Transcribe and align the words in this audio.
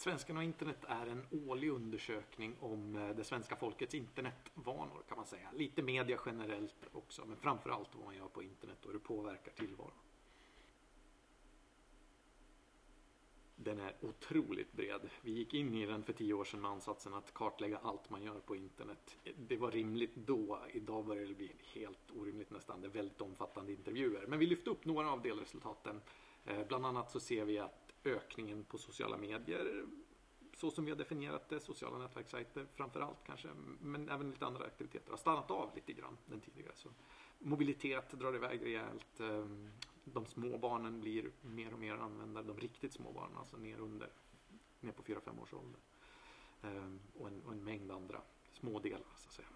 Svenskarna 0.00 0.40
och 0.40 0.44
internet 0.44 0.84
är 0.88 1.06
en 1.06 1.26
årlig 1.48 1.70
undersökning 1.70 2.56
om 2.60 2.96
eh, 2.96 3.16
det 3.16 3.24
svenska 3.24 3.56
folkets 3.56 3.94
internetvanor 3.94 5.02
kan 5.08 5.16
man 5.16 5.26
säga. 5.26 5.48
Lite 5.52 5.82
media 5.82 6.18
generellt 6.26 6.86
också, 6.92 7.24
men 7.26 7.36
framförallt 7.36 7.94
vad 7.94 8.04
man 8.04 8.16
gör 8.16 8.28
på 8.28 8.42
internet 8.42 8.78
och 8.80 8.86
hur 8.86 8.98
det 8.98 9.04
påverkar 9.04 9.52
tillvaron. 9.52 9.92
Den 13.56 13.80
är 13.80 13.96
otroligt 14.00 14.72
bred. 14.72 15.10
Vi 15.22 15.32
gick 15.32 15.54
in 15.54 15.74
i 15.74 15.86
den 15.86 16.02
för 16.02 16.12
tio 16.12 16.34
år 16.34 16.44
sedan 16.44 16.60
med 16.60 16.70
ansatsen 16.70 17.14
att 17.14 17.34
kartlägga 17.34 17.78
allt 17.78 18.10
man 18.10 18.22
gör 18.22 18.40
på 18.40 18.56
internet. 18.56 19.16
Det 19.36 19.56
var 19.56 19.70
rimligt 19.70 20.14
då. 20.14 20.58
Idag 20.72 21.04
börjar 21.04 21.26
det 21.26 21.34
bli 21.34 21.52
helt 21.74 22.10
orimligt 22.16 22.50
nästan. 22.50 22.80
Det 22.80 22.86
är 22.86 22.90
väldigt 22.90 23.20
omfattande 23.20 23.72
intervjuer. 23.72 24.26
Men 24.26 24.38
vi 24.38 24.46
lyfte 24.46 24.70
upp 24.70 24.84
några 24.84 25.10
av 25.12 25.22
delresultaten. 25.22 26.00
Eh, 26.44 26.66
bland 26.66 26.86
annat 26.86 27.10
så 27.10 27.20
ser 27.20 27.44
vi 27.44 27.58
att 27.58 27.89
ökningen 28.04 28.64
på 28.64 28.78
sociala 28.78 29.16
medier 29.16 29.84
så 30.60 30.70
som 30.70 30.84
vi 30.84 30.90
har 30.90 30.98
definierat 30.98 31.48
det, 31.48 31.60
sociala 31.60 31.98
nätverkssajter 31.98 32.66
framför 32.74 33.00
allt 33.00 33.24
kanske, 33.26 33.48
men 33.80 34.08
även 34.08 34.30
lite 34.30 34.46
andra 34.46 34.64
aktiviteter 34.64 35.10
har 35.10 35.16
stannat 35.16 35.50
av 35.50 35.70
lite 35.74 35.92
grann 35.92 36.16
den 36.26 36.40
tidigare. 36.40 36.72
Så 36.74 36.88
mobilitet 37.38 38.10
drar 38.10 38.34
iväg 38.34 38.64
rejält. 38.64 39.20
Ehm, 39.20 39.70
de 40.04 40.26
små 40.26 40.58
barnen 40.58 41.00
blir 41.00 41.30
mer 41.42 41.72
och 41.72 41.78
mer 41.78 41.94
användare, 41.94 42.44
de 42.44 42.56
riktigt 42.56 42.92
små 42.92 43.12
barnen, 43.12 43.36
alltså 43.36 43.56
ner 43.56 43.78
under, 43.78 44.08
ner 44.80 44.92
på 44.92 45.02
4-5 45.02 45.42
års 45.42 45.54
ålder. 45.54 45.80
Ehm, 46.62 47.00
och 47.18 47.28
en, 47.28 47.42
och 47.42 47.52
en 47.52 47.64
mängd 47.64 47.90
andra 47.90 48.20
små 48.52 48.78
delar 48.78 49.06
så 49.16 49.28
att 49.28 49.34
säga. 49.34 49.48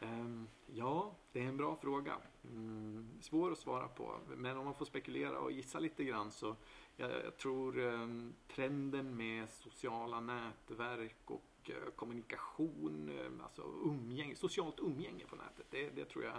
Ehm, 0.00 0.48
ja, 0.66 1.14
det 1.36 1.42
är 1.42 1.48
en 1.48 1.56
bra 1.56 1.76
fråga. 1.76 2.16
Mm, 2.44 3.08
svår 3.20 3.52
att 3.52 3.58
svara 3.58 3.88
på. 3.88 4.18
Men 4.36 4.56
om 4.56 4.64
man 4.64 4.74
får 4.74 4.84
spekulera 4.84 5.38
och 5.38 5.52
gissa 5.52 5.78
lite 5.78 6.04
grann 6.04 6.30
så 6.30 6.56
jag, 6.96 7.10
jag 7.10 7.36
tror 7.36 7.78
eh, 7.78 8.08
trenden 8.48 9.16
med 9.16 9.48
sociala 9.48 10.20
nätverk 10.20 11.30
och 11.30 11.70
eh, 11.70 11.90
kommunikation, 11.96 13.18
eh, 13.18 13.44
alltså 13.44 13.62
umgänge, 13.84 14.36
socialt 14.36 14.80
umgänge 14.80 15.24
på 15.26 15.36
nätet. 15.36 15.66
Det, 15.70 15.90
det 15.90 16.04
tror 16.04 16.24
jag 16.24 16.34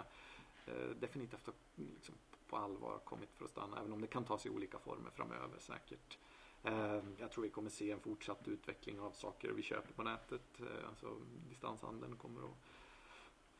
eh, 0.66 0.90
definitivt 1.00 1.46
har 1.46 1.54
liksom, 1.94 2.14
på 2.48 2.56
allvar 2.56 2.98
kommit 3.04 3.30
för 3.34 3.44
att 3.44 3.50
stanna. 3.50 3.78
Även 3.78 3.92
om 3.92 4.00
det 4.00 4.06
kan 4.06 4.24
ta 4.24 4.38
sig 4.38 4.50
olika 4.50 4.78
former 4.78 5.10
framöver 5.10 5.58
säkert. 5.58 6.18
Ehm, 6.62 7.16
jag 7.18 7.30
tror 7.30 7.44
vi 7.44 7.50
kommer 7.50 7.70
se 7.70 7.90
en 7.90 8.00
fortsatt 8.00 8.48
utveckling 8.48 9.00
av 9.00 9.10
saker 9.10 9.50
vi 9.50 9.62
köper 9.62 9.92
på 9.92 10.02
nätet. 10.02 10.60
Eh, 10.60 10.88
alltså 10.88 11.16
distanshandeln 11.48 12.16
kommer 12.16 12.40
att 12.40 12.56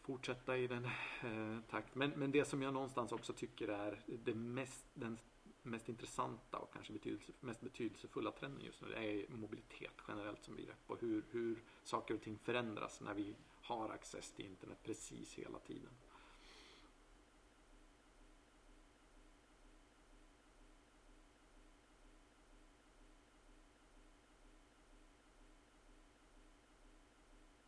fortsätta 0.09 0.57
i 0.57 0.67
den 0.67 0.85
eh, 0.85 1.61
takt. 1.71 1.95
Men, 1.95 2.11
men 2.11 2.31
det 2.31 2.45
som 2.45 2.63
jag 2.63 2.75
någonstans 2.75 3.13
också 3.13 3.33
tycker 3.33 3.69
är 3.69 4.01
det 4.25 4.35
mest, 4.35 4.87
den 4.95 5.19
mest 5.63 5.89
intressanta 5.89 6.59
och 6.59 6.73
kanske 6.73 6.93
betydelse, 6.93 7.33
mest 7.41 7.61
betydelsefulla 7.61 8.31
trenden 8.31 8.65
just 8.65 8.83
nu 8.83 8.95
är 8.95 9.29
mobilitet 9.29 9.95
generellt 10.09 10.45
som 10.45 10.57
begrepp 10.57 10.85
och 10.87 11.01
hur, 11.01 11.25
hur 11.31 11.63
saker 11.85 12.15
och 12.15 12.21
ting 12.21 12.39
förändras 12.39 13.01
när 13.01 13.15
vi 13.15 13.35
har 13.63 13.91
access 13.91 14.33
till 14.33 14.47
internet 14.47 14.79
precis 14.83 15.35
hela 15.35 15.59
tiden. 15.59 15.91